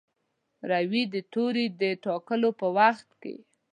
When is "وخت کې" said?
2.77-3.35